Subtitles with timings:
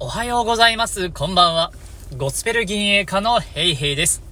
[0.00, 1.10] おはようございます。
[1.10, 1.72] こんばんは。
[2.16, 4.22] ゴスペル銀営家のヘイヘイです。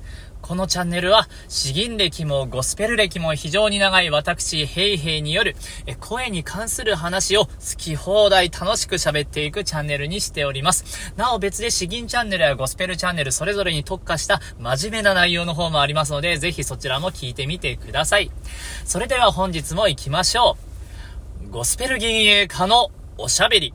[0.41, 5.57] このチャンネルは、詩吟歴もゴスペル歴も非常に長い私、ヘイヘイによる、
[5.87, 11.12] え声に関する話を好き放題楽しく喋っていくチャンネルにしております。
[11.16, 18.30] なお別で詩吟チャンネルやゴスペルチャンネルそれぞれに特化した真面目な内容の方もありますので、ぜひそちらも聞いてみてください。
[18.84, 20.56] それでは本日も行きましょ
[21.44, 21.50] う。
[21.50, 23.74] ゴスペル銀営家のおしゃべり。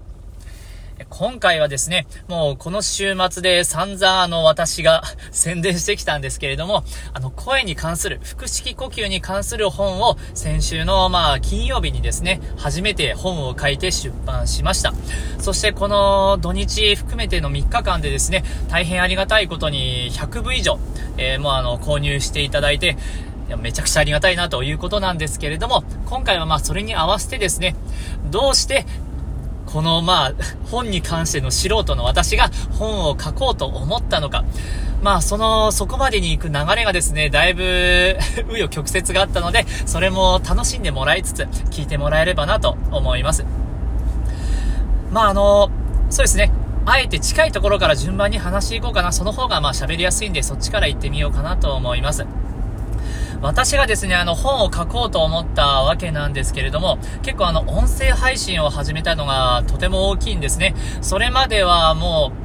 [1.09, 6.83] 今回はですね、もうこの週末で散々あの私が 宣伝してきたんですけれども、
[7.13, 14.93] あの声に関する、腹式呼吸に関する本を先週のまあ金曜日にですね、初めて本を書いて出版しました。
[15.39, 20.79] そしてこの土日含めての3日間でですね、大変ありがたいことに100部以上、
[21.17, 22.97] えー、もうあの購入していただいて、
[23.57, 27.75] めちゃくちゃありがたいなということなんですけれども、今回はまあそれに合わせてですね、
[28.29, 28.85] どうして
[29.71, 30.33] このまあ、
[30.69, 34.43] 本に関しての素人の私が本を書こうと思ったのか。
[35.01, 37.63] まあ、その、そこまでに行く流れがですね、だいぶ、
[38.47, 43.45] 紆余曲折があったので、それも楽しんでもらいつつ、聞いてもらえればなと思います。
[45.11, 45.69] まあ、あの、
[46.09, 46.51] そうですね。
[46.85, 49.11] あえて近いところから順番に話していこうかな。
[49.11, 52.25] その方がまあ喋りやすいんで、そっちから行ってみようかなと思います。
[53.41, 60.75] 私がですね、あの本を書こうと思ったわけなんですけれども、結構あの音声配信を始めたのがとても大きいんですね。
[61.01, 62.40] それまではもう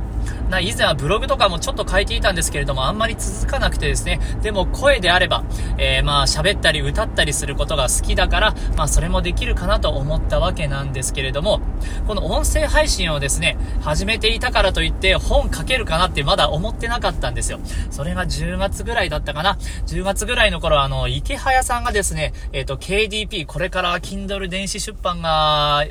[0.51, 5.45] な、以前はブログとかもちょっと書いていたんですけれども、あんまり続かなくてですね、でも声であれば、
[5.79, 11.61] えー、まあ喋ったり歌ったりすることが好きだから、まあそれもできるかなと思ったわけなんですけれども、
[12.07, 17.61] この音声配信をですね、始めていたからといって本書けるかなってまだ思ってなかったんですよ。
[17.91, 19.59] それが10月ぐらいだったかな。
[19.87, 25.85] 10月ぐらいの頃、あの、池早さんがですね、えっ、ー、と、KDP、これから Kindle 電子出版が、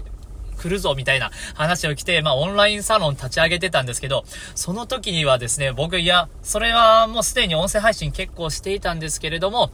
[0.56, 4.24] 来るぞみたいな話を来て、まあオンラインサロン立ち上げてたんですけど、
[4.56, 9.72] その時にはですね、僕、いや、それはもうすでに音声配信結構していたんですけれども、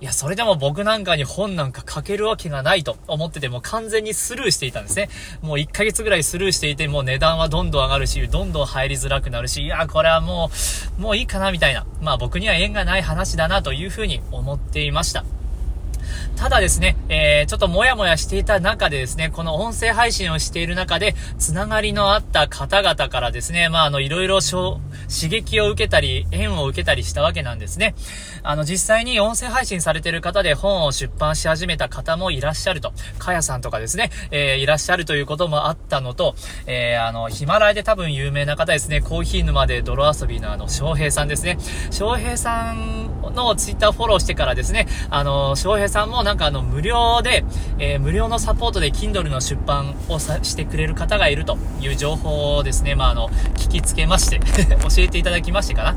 [0.00, 5.10] いや、それでも僕なんかに本なんか書けるわけがないと思ってて、もう完全にスルーしていたんですね。
[5.42, 10.50] もう1ヶ月ぐらいスルーしていて、もう値段はどんどん上がるし、どんどん入りづらくなるし、いや、これはも
[10.98, 11.84] う、もういいかなみたいな。
[12.00, 15.22] まあ僕には縁がない話だなというふうに思っていました。
[16.36, 24.80] ただですね、えー、ちょっともやもやしていた中でですね、この音声配信をしている中で、つながりのあった方々からですね、まあ、あの、いろいろ刺
[25.28, 27.94] 激を受けたり、縁を受けたりしたわけなんですね。
[28.42, 32.92] あの、実際に音声配信されている方で本を出版し始めた方もいらっしゃると。
[33.18, 36.34] かやさんとかですね、えー、いらっしゃるということもあったのと、
[36.66, 41.58] えー、あの、ヒマラヤで多分有名な方ですね、コーヒー沼で泥遊びのあの、翔平さんですね。
[41.90, 47.44] 翔平さんのツイッターフォローしてからですね、あの、翔平さんもなんかあの、無料で、
[47.78, 54.40] えー、無料のサポートで Kindle の出版をさしてくれる方がいるという情報をですね、まあ、あの、聞きつけまして
[54.82, 55.96] 教えていただきましてかな。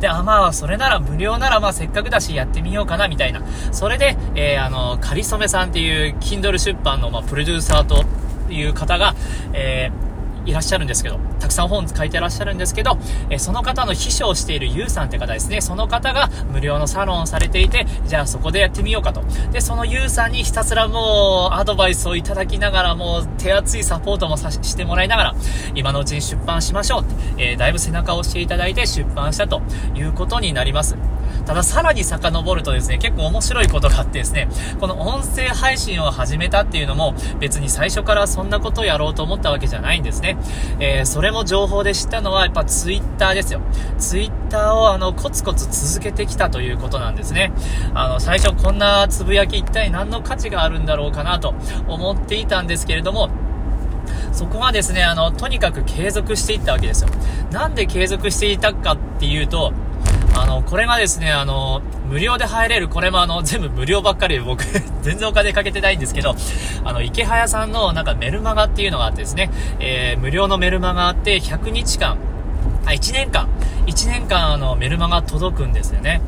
[0.00, 3.42] で、あ、まあ、それなら無料ならまあせっかくだしやってみようかな、みたいな。
[3.72, 8.04] それで、えー、あの、かりそめさんっていう Kindle 出版のまあプロデューサーと
[8.50, 9.14] いう方が、
[9.52, 10.06] えー
[10.46, 12.98] いらっしゃるんですけど、たくさん本書いてらっしゃるんですけど、
[13.30, 19.22] えその方の秘書をしているゆうさんって方ですね、その方が無料のサロンをされていて、じゃあそこでやってみようかと。
[19.52, 25.34] で、そのゆうさんにひたすらもうアドバイスをいただきながら、もう手厚いサポートもさしてもらいながら、
[25.74, 27.04] 今のうちに出版しましょうっ
[27.36, 29.62] て、えー、だいぶ背中を押していただいて出版したと
[29.94, 30.96] いうことになります。
[31.46, 34.48] たださらに遡るとですね、結構面白いことがあってですね、
[34.80, 40.36] この音声配信を始めたっていうのも別に最初からそんなことをやろうと思ったわけじゃないんですね。
[40.80, 43.60] えー、それも情報で知ったのはやっぱツイッターですよ。
[43.98, 47.52] ツイッターをあのコツコツ続けてきたということなんですね。
[47.94, 51.54] あの最初こんなつぶやき一体何の価値があるんだろうかなと
[51.86, 53.30] 思っていたんですけれども、
[54.32, 57.10] そこがですね、あの、とにかく継続していったわけですよ。
[57.50, 59.72] なんで継続していたかっていうと、
[60.38, 61.80] あの、これがですね、あの、
[62.10, 64.64] 無料で入れる、これもあの、 全部無料ばっかりで僕
[65.00, 66.36] 全然お金かけてないんですけど、
[66.84, 72.18] あの、池早さんのなんかメルマガっていうのがあってですね、えー、無料のメルマガあって100日間、
[72.84, 73.48] あ、1年間、
[73.86, 76.20] 1年間あの、メルマガ届くんですよね。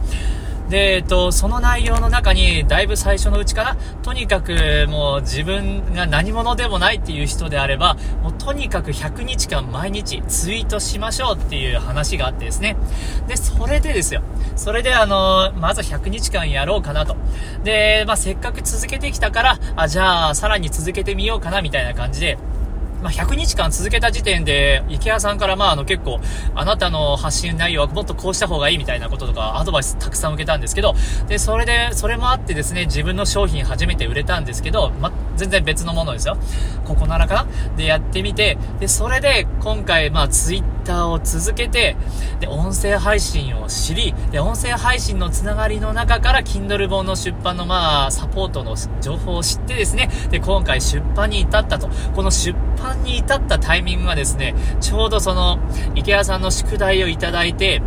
[0.69, 12.77] で、えっと、その内容の中に、だいぶ最初のうちから、とにかくもう自分が何者でもないっていう人であれば、もうとにかく100日間毎日ツイートしましょうっていう話があってですね。
[13.27, 14.23] で、それでですよ。
[14.57, 17.17] それであの、まず100日間やろうかなと。
[17.65, 22.37] で、まあ、せっかく続けてきたから、あ、じゃあ、さらに続けてみようかなみたいな感じで、
[23.03, 26.21] まあ、100日間続けた時点で、池谷さんからまあ、あの結構、
[26.55, 30.95] あなたの発信内容はもっとこうした方がいいみたいなこととか、アドバイスたくさん受けたんですけど、
[31.29, 36.37] で、それで、それもあってですね、自分の商品初めて売れたんですけど、ま、全然別のものですよ。
[36.85, 37.47] ここならかな？
[37.77, 41.97] でやってみて、で、それで今回、まあ、ツイッターを続けて、
[42.41, 51.89] で、音声配信を知り、で、音声配信のつながりの中から、Kindle 本の出版の、まあ、サポートの情報を知ってですね、で、今回出版に至ったと。
[52.17, 55.59] この出版に至ったタイミングがですね、ちょうどその、
[55.95, 57.83] 池谷さんの宿題をいただいて、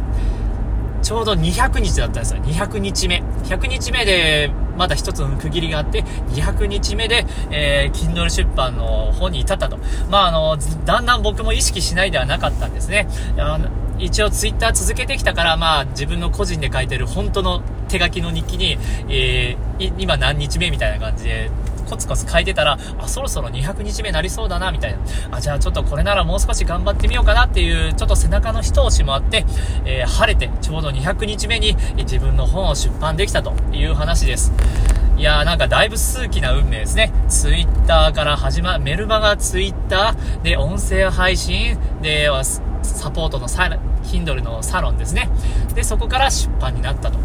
[1.01, 2.41] ちょうど200日だったんですよ。
[2.43, 3.23] 200日目。
[3.45, 9.77] 100日目で、まだ一つの区切りがあって、200日目で、えー、Kindle 出版の方に至ったと。
[10.09, 13.07] まあ、あの、だんだん僕も意識しないではなかったんですね。
[13.37, 13.67] あの
[14.01, 18.77] 一応ツイッター続けてきたから、まあ、自分の個人で書いてる本当の手書きの日記に、
[19.09, 21.51] えー、今何日目みたいな感じで、
[21.87, 24.99] コツコツ書いてたら、あ、そろそろ200日目なりそうだな、みたいな。
[25.31, 29.45] あ、じゃあちょっとこれならもう少し頑張ってみようかなっていう、ちょっと背中の一押しもあって、
[29.85, 34.53] えー、晴れてちょうど200日目に自分の本を出版できたという話です。
[35.21, 37.13] いやーなんかだいぶ数奇な運命ですね。
[37.29, 42.27] ツイッターから始ま、メルマガツイッター、で、音声配信、で、
[42.81, 43.65] サポートのサ、
[44.01, 45.29] Kindle のサロンですね。
[45.75, 47.19] で、そこから出版になったと。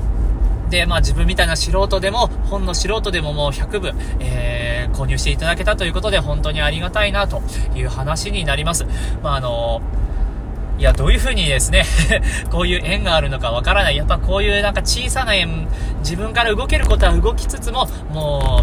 [0.69, 7.41] で、まあ自分みたいな素人でも、本の素人でももう100部、えー、購入していただけたということで、本当にありがたいなと
[7.75, 8.85] いう話になります。
[9.23, 9.81] まああの
[10.79, 11.85] いや、どういう風にですね
[12.53, 13.97] こういう縁があるのかわからない。
[13.97, 15.69] やっぱこういうなんか小さな縁、
[16.01, 18.63] 自分から動けることは動きつつも、も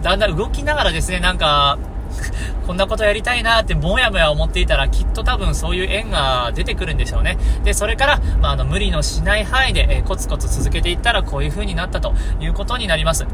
[0.00, 1.78] う、だんだん動きながらですね、なんか、
[2.66, 7.38] こんなことやりたいなってもやもや思っていたらきっと多分そういう縁が出てくるんでしょうね。
[7.64, 13.26] で、それから、まあ、あの、無理のしない範囲で、えー、コツコツ続けていったらこういう風になったということになります。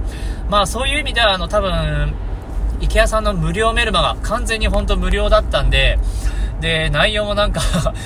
[0.49, 2.15] まあ、そういう意味では、あの、多分、
[2.81, 5.99] 池谷さんの無料メルマが完全に本当無料だったんで、
[6.61, 7.61] で、内容もなんか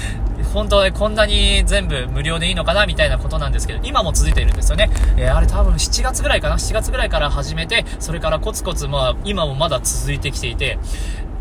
[0.52, 4.90] 本当ね、こんなに全部無料でいいのかなみたいなことなんですけど、今も続いているんですよね。
[5.16, 10.78] えー、あれ多分7月ぐらいかな ?7 月ぐらいから始めて、それからコツコツ、まあ、今もまだ続いてきていて、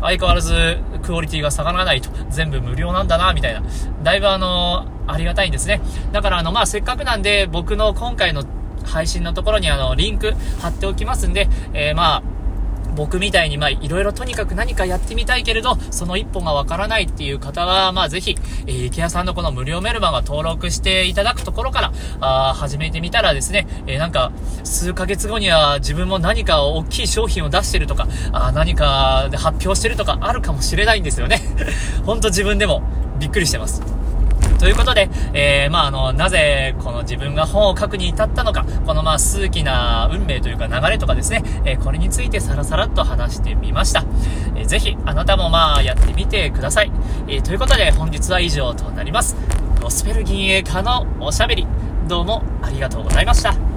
[0.00, 3.62] 相変わらずクオリティが下がらないと、全部無料なんだな、みたいな。
[4.02, 5.80] だいぶあのー、ありがたいんですね。
[6.12, 8.44] だからあの、まあ、せっかくなんで、僕の今回の
[8.84, 12.22] 配信のところにあの、リンク貼っておきますんで、えー、まあ、
[12.94, 18.36] 僕みたいに、まあ、いろいろとにかく何かやってみたいけれど、その一歩がわからないっていう方は、まあ、ぜひ、
[18.66, 24.32] えー、池谷さんのこの無料メルマガ登録していただくところから、あ始めてみたらですね、えー、なんか、
[24.64, 31.40] 数ヶ月後には自分も何か大きい商品を出してるとか、あ何かで発表してるとかあるかもしれないんですよね。
[32.04, 32.82] ほんと自分でも
[33.18, 34.01] びっくりしてます。
[34.62, 44.04] ということで、えー、まあ、あの、なぜ、この自分が本を書くに至ったのか、このまあ、数奇な運命というか流れとかですね、えー、これについてさらさらっと話してみました。
[44.54, 46.92] えー、ぜひ、あなたもまあ、やってみてください。
[47.26, 49.34] えー、ということで、本日は以上となります。
[49.82, 51.66] ゴスペル銀営家のおしゃべり、
[52.06, 53.71] どうもありがとうございました。